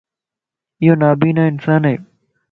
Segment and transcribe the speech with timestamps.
[0.81, 1.97] ايونابينا انسان ائي